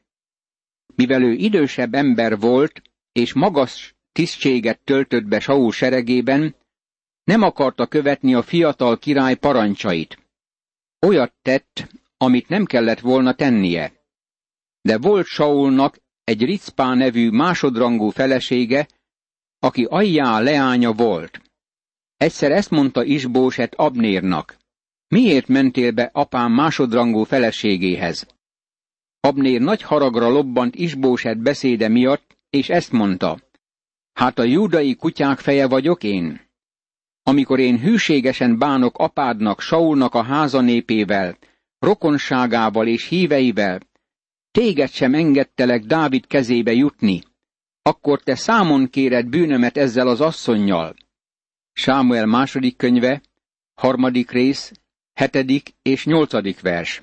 Mivel 0.96 1.24
ő 1.24 1.32
idősebb 1.32 1.94
ember 1.94 2.40
volt, 2.40 2.82
és 3.12 3.34
magas 3.34 3.96
tisztséget 4.12 4.80
töltött 4.80 5.26
be 5.26 5.40
Saul 5.40 5.72
seregében, 5.72 6.56
nem 7.24 7.42
akarta 7.42 7.88
követni 7.88 8.34
a 8.34 8.42
fiatal 8.42 8.98
király 8.98 9.36
parancsait. 9.36 10.18
Olyat 11.06 11.34
tett, 11.42 11.88
amit 12.18 12.50
nem 12.50 12.66
kellett 12.66 13.00
volna 13.00 13.34
tennie. 13.34 13.94
De 14.82 14.98
volt 14.98 15.26
Saulnak 15.26 16.00
egy 16.24 16.44
Ricpá 16.44 16.94
nevű 16.94 17.30
másodrangú 17.30 18.10
felesége, 18.10 18.88
aki 19.60 19.84
ajjá 19.84 20.40
leánya 20.40 20.94
volt. 20.94 21.42
Egyszer 22.18 22.52
ezt 22.52 22.70
mondta 22.70 23.04
Isbóset 23.04 23.76
Abnérnak. 23.76 24.58
Miért 25.08 25.48
mentél 25.48 25.92
be 25.92 26.10
apám 26.14 26.52
másodrangú 26.52 27.24
feleségéhez? 27.24 28.28
Abnér 29.20 29.62
nagy 29.62 29.82
haragra 29.82 30.30
lobbant 30.30 30.76
Isbóset 30.76 31.38
beszéde 31.38 31.88
miatt, 31.88 32.38
és 32.50 32.70
ezt 32.70 32.92
mondta. 32.92 33.40
Hát 34.14 34.40
a 34.40 34.44
júdai 34.44 34.96
kutyák 34.96 35.40
feje 35.40 35.68
vagyok 35.68 36.04
én? 36.04 36.42
Amikor 37.24 37.60
én 37.60 37.80
hűségesen 37.80 38.58
bánok 38.58 38.98
apádnak, 38.98 39.62
Saulnak 39.62 40.14
a 40.14 40.24
háza 40.24 40.62
népével, 40.62 41.38
rokonságával 41.80 42.88
és 42.88 43.08
híveivel, 43.08 43.80
téged 44.52 44.90
sem 44.90 45.14
engedtelek 45.14 45.84
Dávid 45.84 46.28
kezébe 46.28 46.74
jutni, 46.74 47.24
akkor 47.82 48.22
te 48.22 48.36
számon 48.36 48.90
kéred 48.90 49.28
bűnömet 49.28 49.78
ezzel 49.78 50.08
az 50.08 50.22
asszonnyal. 50.22 50.96
Sámuel 51.74 52.26
második 52.26 52.78
könyve, 52.78 53.22
harmadik 53.74 54.32
rész, 54.32 54.72
hetedik 55.18 55.76
és 55.82 56.06
nyolcadik 56.06 56.62
vers. 56.62 57.02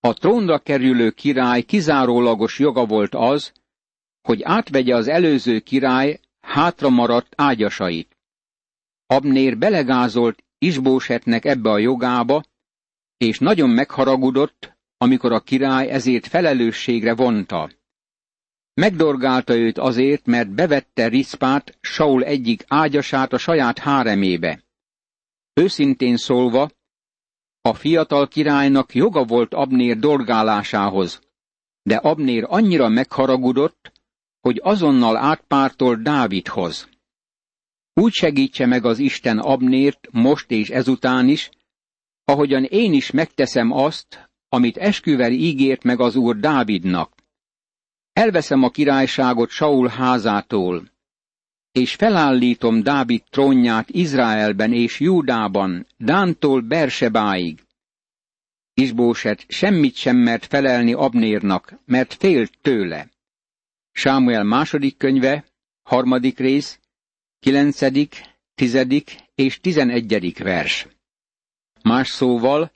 A 0.00 0.14
trónra 0.14 0.58
kerülő 0.58 1.10
király 1.10 1.62
kizárólagos 1.62 2.58
joga 2.58 2.86
volt 2.86 3.14
az, 3.14 3.52
hogy 4.22 4.42
átvegye 4.42 4.94
az 4.94 5.08
előző 5.08 5.60
király 5.60 6.20
hátra 6.40 6.88
maradt 6.88 7.32
ágyasait. 7.36 8.16
Abnér 9.06 9.58
belegázolt 9.58 10.44
Isbósetnek 10.58 11.44
ebbe 11.44 11.70
a 11.70 11.78
jogába, 11.78 12.44
és 13.16 13.38
nagyon 13.38 13.70
megharagudott, 13.70 14.76
amikor 14.96 15.32
a 15.32 15.40
király 15.40 15.88
ezért 15.88 16.26
felelősségre 16.26 17.14
vonta. 17.14 17.70
Megdorgálta 18.74 19.56
őt 19.56 19.78
azért, 19.78 20.26
mert 20.26 20.50
bevette 20.50 21.08
Riszpát, 21.08 21.78
Saul 21.80 22.24
egyik 22.24 22.64
ágyasát 22.66 23.32
a 23.32 23.38
saját 23.38 23.78
háremébe. 23.78 24.64
Őszintén 25.54 26.16
szólva, 26.16 26.70
a 27.66 27.74
fiatal 27.74 28.28
királynak 28.28 28.94
joga 28.94 29.24
volt 29.24 29.54
Abnér 29.54 29.98
dorgálásához, 29.98 31.20
de 31.82 31.96
Abnér 31.96 32.44
annyira 32.48 32.88
megharagudott, 32.88 33.92
hogy 34.40 34.60
azonnal 34.62 35.16
átpártol 35.16 35.96
Dávidhoz. 35.96 36.88
Úgy 37.94 38.12
segítse 38.12 38.66
meg 38.66 38.84
az 38.84 38.98
Isten 38.98 39.38
Abnért 39.38 40.08
most 40.10 40.50
és 40.50 40.70
ezután 40.70 41.28
is, 41.28 41.50
ahogyan 42.24 42.64
én 42.64 42.92
is 42.92 43.10
megteszem 43.10 43.70
azt, 43.70 44.30
amit 44.48 44.76
esküvel 44.76 45.32
ígért 45.32 45.82
meg 45.82 46.00
az 46.00 46.16
úr 46.16 46.36
Dávidnak. 46.36 47.12
Elveszem 48.12 48.62
a 48.62 48.70
királyságot 48.70 49.50
Saul 49.50 49.88
házától, 49.88 50.90
és 51.76 51.94
felállítom 51.94 52.82
Dávid 52.82 53.22
trónját 53.30 53.90
Izraelben 53.90 54.72
és 54.72 55.00
Júdában, 55.00 55.86
Dántól 55.96 56.60
Bersebáig. 56.60 57.62
Isbóset 58.74 59.44
semmit 59.48 59.94
sem 59.94 60.16
mert 60.16 60.46
felelni 60.46 60.92
Abnérnak, 60.92 61.74
mert 61.84 62.14
félt 62.14 62.52
tőle. 62.60 63.08
Sámuel 63.92 64.44
második 64.44 64.96
könyve, 64.96 65.44
harmadik 65.82 66.38
rész, 66.38 66.78
kilencedik, 67.38 68.20
tizedik 68.54 69.16
és 69.34 69.60
tizenegyedik 69.60 70.38
vers. 70.38 70.86
Más 71.82 72.08
szóval, 72.08 72.72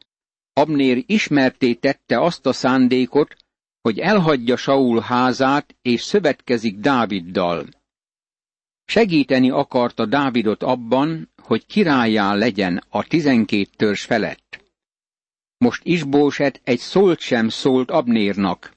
Abnér 0.52 1.02
ismerté 1.06 1.74
tette 1.74 2.20
azt 2.20 2.46
a 2.46 2.52
szándékot, 2.52 3.36
hogy 3.80 3.98
elhagyja 3.98 4.56
Saul 4.56 5.00
házát 5.00 5.76
és 5.82 6.02
szövetkezik 6.02 6.76
Dáviddal. 6.78 7.66
Segíteni 8.90 9.50
akarta 9.50 10.06
Dávidot 10.06 10.62
abban, 10.62 11.30
hogy 11.42 11.66
királyá 11.66 12.34
legyen 12.34 12.84
a 12.88 13.04
tizenkét 13.04 13.76
törzs 13.76 14.04
felett. 14.04 14.64
Most 15.58 15.84
Isbóset 15.84 16.60
egy 16.64 16.78
szólt 16.78 17.20
sem 17.20 17.48
szólt 17.48 17.90
Abnérnak. 17.90 18.74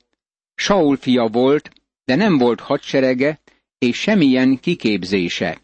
Saul 0.55 0.97
fia 0.97 1.27
volt, 1.27 1.71
de 2.05 2.15
nem 2.15 2.37
volt 2.37 2.59
hadserege 2.59 3.39
és 3.77 3.99
semmilyen 3.99 4.59
kiképzése. 4.59 5.61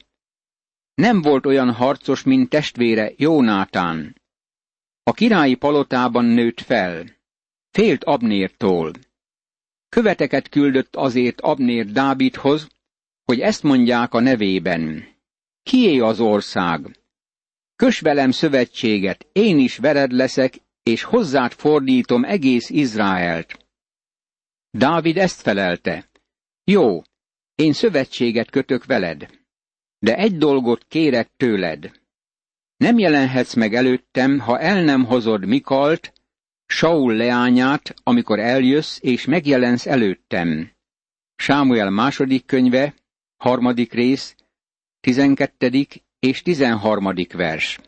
Nem 0.94 1.22
volt 1.22 1.46
olyan 1.46 1.74
harcos, 1.74 2.24
mint 2.24 2.50
testvére 2.50 3.12
Jónátán. 3.18 4.22
A 5.04 5.12
királyi 5.12 5.56
palotában 5.56 6.26
nőtt 6.26 6.62
fel. 6.62 7.06
Félt 7.72 8.04
Abnértól. 8.04 8.92
Követeket 9.90 10.50
küldött 10.50 10.96
azért 10.96 11.42
Abnér 11.42 11.86
Dávidhoz, 11.86 12.68
hogy 13.30 13.40
ezt 13.40 13.64
mondják 13.64 14.14
a 14.14 14.20
nevében. 14.20 15.08
Kié 15.64 16.00
az 16.00 16.20
ország? 16.20 17.00
Kös 17.76 18.00
velem 18.00 18.32
szövetséget, 18.32 19.28
én 19.32 19.60
is 19.60 19.78
vered 19.78 20.12
leszek, 20.12 20.62
és 20.84 21.04
hozzád 21.04 21.52
fordítom 21.52 22.24
egész 22.24 22.70
Izraelt. 22.70 23.66
Dávid 24.72 25.18
ezt 25.18 25.42
felelte. 25.42 26.10
Jó, 26.64 27.02
én 27.56 27.74
szövetséget 27.74 28.50
kötök 28.50 28.86
veled, 28.86 29.30
de 30.00 30.16
egy 30.16 30.38
dolgot 30.38 30.86
kérek 30.88 31.30
tőled. 31.38 31.92
Nem 32.78 32.98
jelenhetsz 32.98 33.54
meg 33.54 33.74
előttem, 33.74 34.40
ha 34.40 34.60
el 34.60 34.84
nem 34.84 35.06
hozod 35.06 35.46
Mikalt, 35.46 36.14
Saul 36.66 37.14
leányát, 37.14 37.94
amikor 38.04 38.40
eljössz 38.40 38.98
és 39.02 39.26
megjelensz 39.26 39.86
előttem. 39.86 40.72
Sámuel 41.36 41.90
második 41.90 42.46
könyve, 42.46 42.94
harmadik 43.40 43.94
rész, 43.94 44.36
tizenkettedik 45.00 46.04
és 46.20 46.42
tizenharmadik 46.42 47.34
vers. 47.34 47.80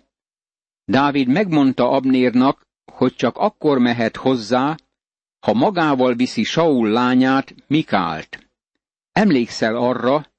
Dávid 0.85 1.27
megmondta 1.27 1.89
Abnérnak, 1.89 2.61
hogy 2.91 3.15
csak 3.15 3.37
akkor 3.37 3.79
mehet 3.79 4.15
hozzá, 4.15 4.77
ha 5.39 5.53
magával 5.53 6.13
viszi 6.13 6.43
Saul 6.43 6.89
lányát, 6.89 7.55
Mikált. 7.67 8.49
Emlékszel 9.11 9.75
arra, 9.75 10.31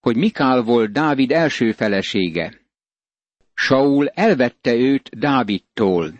hogy 0.00 0.16
Mikál 0.16 0.62
volt 0.62 0.92
Dávid 0.92 1.30
első 1.30 1.72
felesége. 1.72 2.60
Saul 3.54 4.08
elvette 4.08 4.74
őt 4.74 5.18
Dávidtól. 5.18 6.18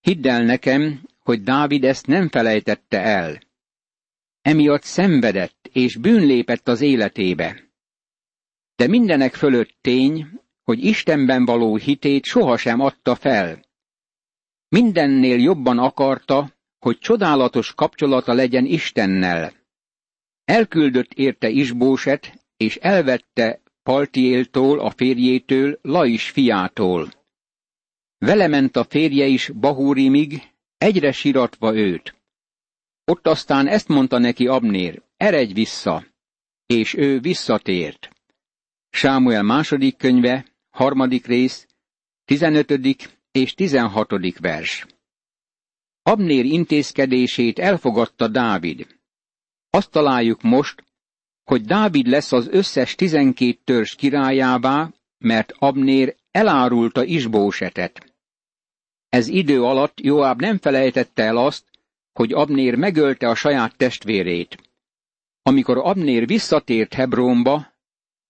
Hidd 0.00 0.28
el 0.28 0.42
nekem, 0.44 1.08
hogy 1.18 1.42
Dávid 1.42 1.84
ezt 1.84 2.06
nem 2.06 2.28
felejtette 2.28 3.00
el. 3.02 3.38
Emiatt 4.44 4.82
szenvedett 4.82 5.68
és 5.72 5.96
bűn 5.96 6.26
lépett 6.26 6.68
az 6.68 6.80
életébe. 6.80 7.70
De 8.76 8.86
mindenek 8.86 9.34
fölött 9.34 9.76
tény, 9.80 10.26
hogy 10.62 10.84
Istenben 10.84 11.44
való 11.44 11.76
hitét 11.76 12.24
sohasem 12.24 12.80
adta 12.80 13.14
fel. 13.14 13.64
Mindennél 14.68 15.38
jobban 15.38 15.78
akarta, 15.78 16.52
hogy 16.78 16.98
csodálatos 16.98 17.74
kapcsolata 17.74 18.32
legyen 18.32 18.64
Istennel. 18.64 19.52
Elküldött 20.44 21.12
érte 21.12 21.48
Isbóset, 21.48 22.46
és 22.56 22.76
elvette 22.76 23.60
Paltiéltól, 23.82 24.80
a 24.80 24.90
férjétől, 24.90 25.78
Lais 25.82 26.30
fiától. 26.30 27.08
Vele 28.18 28.48
ment 28.48 28.76
a 28.76 28.84
férje 28.84 29.26
is 29.26 29.48
Bahúrimig, 29.48 30.42
egyre 30.78 31.12
siratva 31.12 31.74
őt. 31.74 32.14
Ott 33.04 33.26
aztán 33.26 33.66
ezt 33.66 33.88
mondta 33.88 34.18
neki 34.18 34.46
Abnér, 34.46 35.02
eredj 35.16 35.52
vissza, 35.52 36.06
és 36.66 36.94
ő 36.94 37.20
visszatért. 37.20 38.08
Sámuel 38.90 39.42
második 39.42 39.96
könyve, 39.96 40.46
harmadik 40.70 41.26
rész, 41.26 41.66
tizenötödik 42.24 43.18
és 43.30 43.54
tizenhatodik 43.54 44.38
vers. 44.38 44.86
Abnér 46.02 46.44
intézkedését 46.44 47.58
elfogadta 47.58 48.28
Dávid. 48.28 48.86
Azt 49.70 49.90
találjuk 49.90 50.42
most, 50.42 50.84
hogy 51.44 51.64
Dávid 51.64 52.06
lesz 52.06 52.32
az 52.32 52.48
összes 52.48 52.94
tizenkét 52.94 53.60
törzs 53.64 53.94
királyává, 53.94 54.90
mert 55.18 55.52
Abnér 55.58 56.16
elárulta 56.30 57.04
Isbósetet. 57.04 58.14
Ez 59.08 59.28
idő 59.28 59.62
alatt 59.62 60.00
Joáb 60.00 60.40
nem 60.40 60.58
felejtette 60.58 61.22
el 61.22 61.36
azt, 61.36 61.64
hogy 62.14 62.32
Abnér 62.32 62.74
megölte 62.74 63.28
a 63.28 63.34
saját 63.34 63.76
testvérét. 63.76 64.56
Amikor 65.42 65.78
Abnér 65.78 66.26
visszatért 66.26 66.94
Hebrónba, 66.94 67.72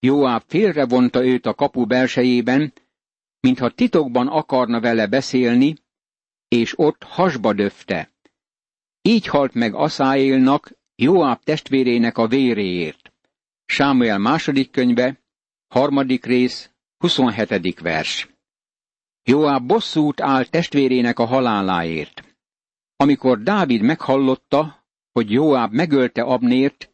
Joáb 0.00 0.42
félrevonta 0.46 1.24
őt 1.24 1.46
a 1.46 1.54
kapu 1.54 1.86
belsejében, 1.86 2.72
mintha 3.40 3.70
titokban 3.70 4.28
akarna 4.28 4.80
vele 4.80 5.06
beszélni, 5.06 5.74
és 6.48 6.78
ott 6.78 7.02
hasba 7.02 7.52
döfte. 7.52 8.10
Így 9.02 9.26
halt 9.26 9.54
meg 9.54 9.74
Aszáélnak, 9.74 10.72
Joáb 10.96 11.42
testvérének 11.42 12.18
a 12.18 12.26
véréért. 12.26 13.12
Sámuel 13.66 14.18
második 14.18 14.70
könyve, 14.70 15.20
harmadik 15.68 16.24
rész, 16.24 16.70
27. 16.98 17.80
vers. 17.80 18.28
Joáb 19.22 19.66
bosszút 19.66 20.20
áll 20.20 20.44
testvérének 20.44 21.18
a 21.18 21.24
haláláért. 21.24 22.33
Amikor 22.96 23.42
Dávid 23.42 23.82
meghallotta, 23.82 24.84
hogy 25.12 25.30
Joáb 25.30 25.72
megölte 25.72 26.22
Abnért, 26.22 26.92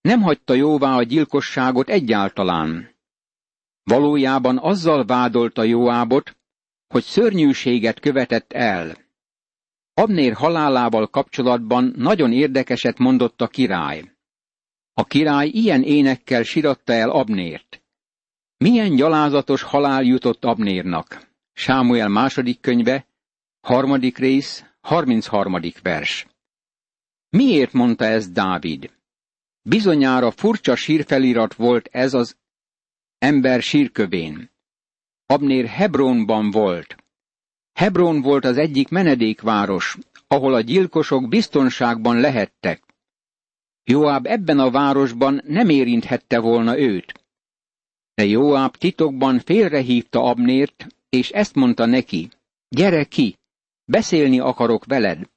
nem 0.00 0.22
hagyta 0.22 0.54
jóvá 0.54 0.96
a 0.96 1.02
gyilkosságot 1.02 1.88
egyáltalán. 1.88 2.94
Valójában 3.82 4.58
azzal 4.58 5.04
vádolta 5.04 5.62
Joábot, 5.62 6.36
hogy 6.86 7.02
szörnyűséget 7.02 8.00
követett 8.00 8.52
el. 8.52 8.96
Abnér 9.94 10.32
halálával 10.32 11.06
kapcsolatban 11.06 11.92
nagyon 11.96 12.32
érdekeset 12.32 12.98
mondott 12.98 13.40
a 13.40 13.48
király. 13.48 14.12
A 14.92 15.04
király 15.04 15.48
ilyen 15.48 15.82
énekkel 15.82 16.42
siratta 16.42 16.92
el 16.92 17.10
Abnért. 17.10 17.82
Milyen 18.56 18.96
gyalázatos 18.96 19.62
halál 19.62 20.02
jutott 20.02 20.44
Abnérnak? 20.44 21.30
Sámuel 21.52 22.08
második 22.08 22.60
könyve, 22.60 23.06
harmadik 23.60 24.18
rész, 24.18 24.64
harmincharmadik 24.86 25.82
vers. 25.82 26.26
Miért 27.28 27.72
mondta 27.72 28.04
ezt 28.04 28.32
Dávid? 28.32 28.90
Bizonyára 29.62 30.30
furcsa 30.30 30.76
sírfelirat 30.76 31.54
volt 31.54 31.88
ez 31.92 32.14
az 32.14 32.36
ember 33.18 33.62
sírkövén. 33.62 34.50
Abnér 35.26 35.66
Hebronban 35.66 36.50
volt. 36.50 36.96
Hebron 37.72 38.20
volt 38.20 38.44
az 38.44 38.56
egyik 38.56 38.88
menedékváros, 38.88 39.96
ahol 40.26 40.54
a 40.54 40.60
gyilkosok 40.60 41.28
biztonságban 41.28 42.20
lehettek. 42.20 42.82
Joáb 43.84 44.26
ebben 44.26 44.58
a 44.58 44.70
városban 44.70 45.42
nem 45.44 45.68
érinthette 45.68 46.38
volna 46.38 46.78
őt. 46.78 47.24
De 48.14 48.24
Joáb 48.24 48.76
titokban 48.76 49.38
félrehívta 49.38 50.22
Abnért, 50.22 50.86
és 51.08 51.30
ezt 51.30 51.54
mondta 51.54 51.86
neki, 51.86 52.28
gyere 52.68 53.04
ki, 53.04 53.36
beszélni 53.86 54.38
akarok 54.38 54.84
veled. 54.84 55.30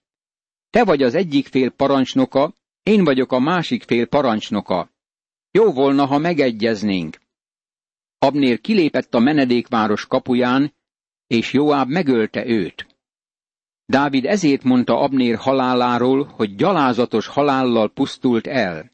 Te 0.70 0.84
vagy 0.84 1.04
az 1.04 1.16
egyik 1.16 1.48
fél 1.48 1.70
parancsnoka, 1.70 2.54
én 2.84 3.04
vagyok 3.04 3.32
a 3.32 3.40
másik 3.40 3.84
fél 3.84 4.06
parancsnoka. 4.08 4.90
Jó 5.52 5.72
volna, 5.72 6.06
ha 6.06 6.18
megegyeznénk. 6.18 7.18
Abnér 8.18 8.62
kilépett 8.62 9.14
a 9.14 9.20
menedékváros 9.20 10.06
kapuján, 10.06 10.74
és 11.28 11.54
Joáb 11.54 11.90
megölte 11.90 12.46
őt. 12.46 12.88
Dávid 13.86 14.26
ezért 14.26 14.64
mondta 14.64 15.00
Abnér 15.00 15.36
haláláról, 15.36 16.24
hogy 16.24 16.56
gyalázatos 16.56 17.28
halállal 17.28 17.90
pusztult 17.90 18.48
el. 18.48 18.92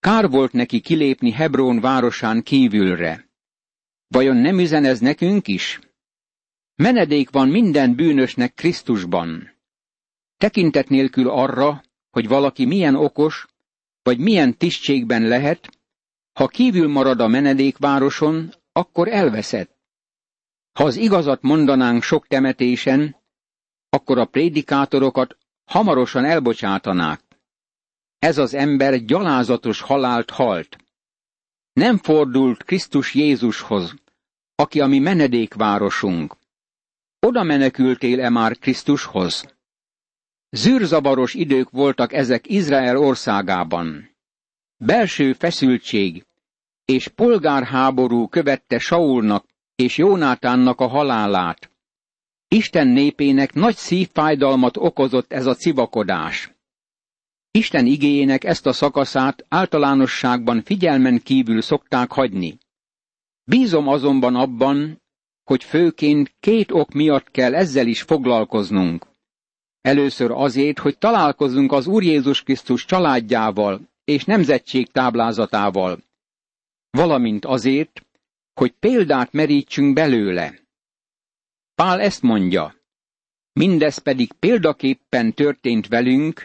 Kár 0.00 0.30
volt 0.30 0.52
neki 0.52 0.80
kilépni 0.80 1.30
Hebrón 1.30 1.80
városán 1.80 2.42
kívülre. 2.42 3.28
Vajon 4.08 4.36
nem 4.36 4.58
üzen 4.58 4.84
ez 4.84 5.00
nekünk 5.00 5.48
is? 5.48 5.80
Menedék 6.76 7.30
van 7.30 7.48
minden 7.48 7.94
bűnösnek 7.94 8.54
Krisztusban. 8.54 9.50
Tekintet 10.36 10.88
nélkül 10.88 11.28
arra, 11.28 11.82
hogy 12.10 12.28
valaki 12.28 12.64
milyen 12.64 12.94
okos, 12.94 13.46
vagy 14.02 14.18
milyen 14.18 14.56
tisztségben 14.56 15.22
lehet, 15.22 15.78
ha 16.32 16.46
kívül 16.46 16.88
marad 16.88 17.20
a 17.20 17.26
menedékvároson, 17.26 18.54
akkor 18.72 19.08
elveszett. 19.08 19.76
Ha 20.72 20.84
az 20.84 20.96
igazat 20.96 21.42
mondanánk 21.42 22.02
sok 22.02 22.26
temetésen, 22.26 23.16
akkor 23.88 24.18
a 24.18 24.24
prédikátorokat 24.24 25.38
hamarosan 25.64 26.24
elbocsátanák. 26.24 27.22
Ez 28.18 28.38
az 28.38 28.54
ember 28.54 29.04
gyalázatos 29.04 29.80
halált 29.80 30.30
halt. 30.30 30.76
Nem 31.72 31.98
fordult 31.98 32.62
Krisztus 32.62 33.14
Jézushoz, 33.14 33.94
aki 34.54 34.80
a 34.80 34.86
mi 34.86 34.98
menedékvárosunk. 34.98 36.36
Oda 37.24 37.42
menekültél-e 37.42 38.28
már 38.28 38.58
Krisztushoz? 38.58 39.54
Zűrzavaros 40.50 41.34
idők 41.34 41.70
voltak 41.70 42.12
ezek 42.12 42.48
Izrael 42.50 42.96
országában. 42.98 44.16
Belső 44.76 45.32
feszültség 45.32 46.24
és 46.84 47.08
polgárháború 47.08 48.28
követte 48.28 48.78
Saulnak 48.78 49.46
és 49.74 49.98
Jónátánnak 49.98 50.80
a 50.80 50.86
halálát. 50.86 51.70
Isten 52.48 52.86
népének 52.86 53.52
nagy 53.52 53.76
szívfájdalmat 53.76 54.76
okozott 54.76 55.32
ez 55.32 55.46
a 55.46 55.54
civakodás. 55.54 56.54
Isten 57.50 57.86
igéjének 57.86 58.44
ezt 58.44 58.66
a 58.66 58.72
szakaszát 58.72 59.44
általánosságban 59.48 60.62
figyelmen 60.62 61.22
kívül 61.22 61.60
szokták 61.60 62.10
hagyni. 62.12 62.58
Bízom 63.44 63.88
azonban 63.88 64.34
abban, 64.34 65.02
hogy 65.44 65.64
főként 65.64 66.34
két 66.40 66.72
ok 66.72 66.92
miatt 66.92 67.30
kell 67.30 67.54
ezzel 67.54 67.86
is 67.86 68.02
foglalkoznunk. 68.02 69.06
Először 69.80 70.30
azért, 70.30 70.78
hogy 70.78 70.98
találkozzunk 70.98 71.72
az 71.72 71.86
Úr 71.86 72.02
Jézus 72.02 72.42
Krisztus 72.42 72.84
családjával 72.84 73.88
és 74.04 74.24
nemzetség 74.24 74.90
táblázatával, 74.90 76.02
valamint 76.90 77.44
azért, 77.44 78.06
hogy 78.54 78.72
példát 78.72 79.32
merítsünk 79.32 79.94
belőle. 79.94 80.58
Pál 81.74 82.00
ezt 82.00 82.22
mondja, 82.22 82.74
mindez 83.52 83.98
pedig 83.98 84.32
példaképpen 84.32 85.34
történt 85.34 85.88
velünk, 85.88 86.44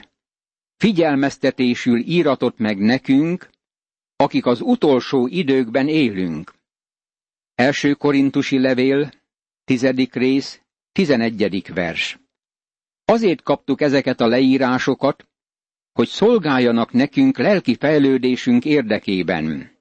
figyelmeztetésül 0.77 1.99
íratott 1.99 2.57
meg 2.57 2.77
nekünk, 2.77 3.49
akik 4.15 4.45
az 4.45 4.61
utolsó 4.61 5.27
időkben 5.27 5.87
élünk. 5.87 6.53
Első 7.59 7.93
korintusi 7.93 8.59
levél, 8.59 9.11
tizedik 9.63 10.13
rész, 10.13 10.61
tizenegyedik 10.91 11.73
vers. 11.73 12.19
Azért 13.05 13.41
kaptuk 13.41 13.81
ezeket 13.81 14.21
a 14.21 14.27
leírásokat, 14.27 15.27
hogy 15.91 16.07
szolgáljanak 16.07 16.91
nekünk 16.91 17.37
lelki 17.37 17.75
fejlődésünk 17.75 18.65
érdekében. 18.65 19.71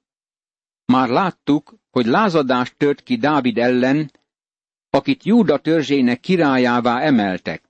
Már 0.85 1.09
láttuk, 1.09 1.75
hogy 1.89 2.05
lázadást 2.05 2.77
tört 2.77 3.03
ki 3.03 3.15
Dávid 3.15 3.57
ellen, 3.57 4.11
akit 4.89 5.23
Júda 5.23 5.57
törzsének 5.57 6.19
királyává 6.19 7.01
emeltek. 7.01 7.63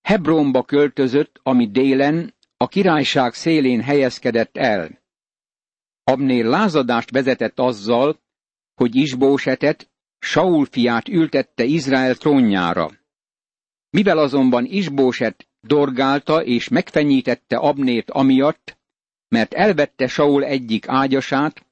Hebronba 0.00 0.62
költözött, 0.62 1.40
ami 1.42 1.70
délen, 1.70 2.34
a 2.56 2.68
királyság 2.68 3.34
szélén 3.34 3.80
helyezkedett 3.82 4.56
el. 4.56 4.98
Abnér 6.04 6.44
lázadást 6.44 7.10
vezetett 7.10 7.58
azzal, 7.58 8.20
hogy 8.80 8.96
Isbósetet, 8.96 9.90
Saul 10.18 10.64
fiát 10.64 11.08
ültette 11.08 11.64
Izrael 11.64 12.14
trónjára. 12.14 12.90
Mivel 13.90 14.18
azonban 14.18 14.64
Isbóset 14.64 15.48
dorgálta 15.60 16.44
és 16.44 16.68
megfenyítette 16.68 17.56
Abnért 17.56 18.10
amiatt, 18.10 18.78
mert 19.28 19.52
elvette 19.52 20.06
Saul 20.06 20.44
egyik 20.44 20.88
ágyasát, 20.88 21.66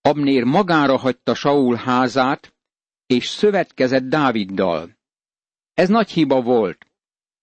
Abnér 0.00 0.44
magára 0.44 0.96
hagyta 0.96 1.34
Saul 1.34 1.74
házát, 1.74 2.54
és 3.06 3.26
szövetkezett 3.26 4.04
Dáviddal. 4.04 4.96
Ez 5.74 5.88
nagy 5.88 6.10
hiba 6.10 6.42
volt, 6.42 6.86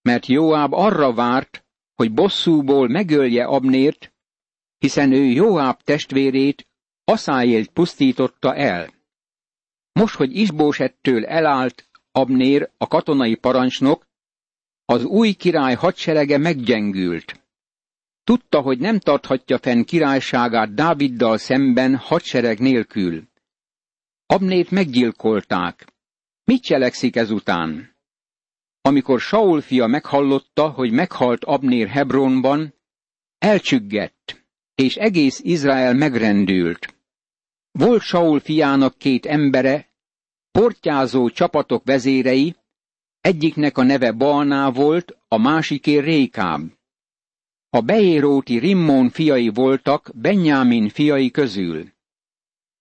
mert 0.02 0.26
Joáb 0.26 0.74
arra 0.74 1.14
várt, 1.14 1.66
hogy 1.96 2.14
bosszúból 2.14 2.88
megölje 2.88 3.46
Abnért, 3.46 4.14
hiszen 4.78 5.12
ő 5.12 5.24
Joáb 5.24 5.82
testvérét, 5.82 6.68
Aszáélt 7.04 7.70
pusztította 7.70 8.56
el. 8.56 8.94
Most, 9.92 10.16
hogy 10.16 10.36
Isbósettől 10.36 11.26
elállt 11.26 11.90
Abnér, 12.12 12.70
a 12.78 12.88
katonai 12.88 13.36
parancsnok, 13.36 14.08
az 14.86 15.04
új 15.04 15.32
király 15.32 15.76
hadserege 15.76 16.38
meggyengült. 16.38 17.42
Tudta, 18.24 18.62
hogy 18.62 18.80
nem 18.80 19.00
tarthatja 19.00 19.58
fenn 19.58 19.84
királyságát 19.84 20.74
Dáviddal 20.74 21.38
szemben 21.38 21.96
hadsereg 21.96 22.60
nélkül. 22.60 23.28
Abnét 24.26 24.72
meggyilkolták. 24.72 25.88
Mit 26.44 26.64
cselekszik 26.64 27.16
ezután? 27.16 27.96
Amikor 28.82 29.20
Saul 29.20 29.62
fia 29.62 29.88
meghallotta, 29.88 30.70
hogy 30.70 30.92
meghalt 30.92 31.44
Abnér 31.44 31.88
Hebronban, 31.88 32.74
elcsüggett, 33.38 34.41
és 34.82 34.96
egész 34.96 35.40
Izrael 35.44 35.94
megrendült. 35.94 36.96
Volt 37.72 38.02
Saul 38.02 38.40
fiának 38.40 38.98
két 38.98 39.26
embere, 39.26 39.88
portyázó 40.52 41.30
csapatok 41.30 41.84
vezérei, 41.86 42.56
egyiknek 43.22 43.78
a 43.78 43.84
neve 43.84 44.12
Balná 44.12 44.70
volt, 44.70 45.18
a 45.28 45.38
másiké 45.38 45.98
Rékáb. 45.98 46.72
A 47.70 47.82
beéróti 47.82 48.58
Rimmon 48.60 49.10
fiai 49.10 49.50
voltak 49.50 50.12
Benyámin 50.16 50.90
fiai 50.90 51.32
közül, 51.32 51.90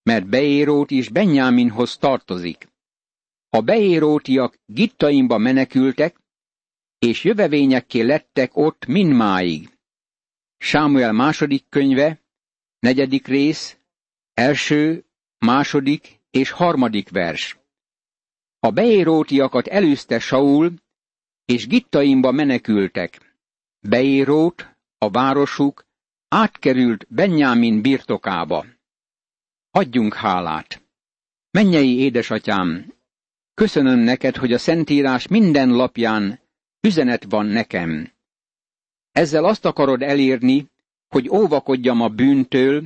mert 0.03 0.27
Beérót 0.27 0.91
is 0.91 1.09
Benyáminhoz 1.09 1.97
tartozik. 1.97 2.69
A 3.49 3.61
beérótiak 3.61 4.59
Gittaimba 4.67 5.39
menekültek, 5.39 6.21
és 6.99 7.25
jövevényekké 7.25 8.01
lettek 8.01 8.57
ott 8.57 8.87
mindmáig. 8.87 9.80
Sámuel 10.62 11.12
második 11.12 11.64
könyve, 11.68 12.20
negyedik 12.79 13.27
rész, 13.27 13.79
első, 14.35 15.05
második 15.38 16.20
és 16.31 16.51
harmadik 16.51 17.11
vers. 17.11 17.59
A 18.59 18.70
beérótiakat 18.70 19.66
előzte 19.66 20.18
Saul, 20.18 20.73
és 21.44 21.66
Gittaimba 21.66 22.31
menekültek. 22.31 23.37
Beérót, 23.81 24.77
a 24.99 25.11
városuk, 25.11 25.87
átkerült 26.29 27.07
Benyámin 27.09 27.83
birtokába. 27.83 28.66
Adjunk 29.70 30.14
hálát! 30.14 30.83
Mennyei 31.51 31.99
édesatyám, 31.99 32.94
köszönöm 33.55 33.99
neked, 33.99 34.37
hogy 34.37 34.53
a 34.53 34.59
Szentírás 34.59 35.27
minden 35.27 35.70
lapján 35.70 36.40
üzenet 36.81 37.25
van 37.25 37.46
nekem. 37.46 38.12
Ezzel 39.12 39.44
azt 39.44 39.64
akarod 39.64 40.03
elérni, 40.03 40.66
hogy 41.09 41.29
óvakodjam 41.29 42.01
a 42.01 42.09
bűntől, 42.09 42.85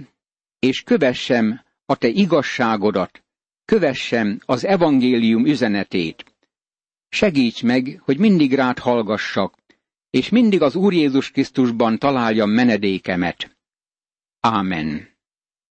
és 0.58 0.82
kövessem 0.82 1.60
a 1.86 1.96
te 1.96 2.08
igazságodat, 2.08 3.24
kövessem 3.64 4.40
az 4.44 4.64
evangélium 4.64 5.46
üzenetét. 5.46 6.24
Segíts 7.08 7.62
meg, 7.62 8.00
hogy 8.04 8.18
mindig 8.18 8.54
rád 8.54 8.78
hallgassak, 8.78 9.54
és 10.10 10.28
mindig 10.28 10.62
az 10.62 10.74
Úr 10.74 10.92
Jézus 10.92 11.30
Krisztusban 11.30 11.98
találjam 11.98 12.50
menedékemet. 12.50 13.56
Ámen. 14.40 15.13